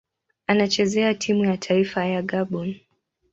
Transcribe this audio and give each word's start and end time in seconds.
Anachezea 0.47 1.13
timu 1.13 1.45
ya 1.45 1.57
taifa 1.57 2.05
ya 2.05 2.21
Gabon. 2.21 2.75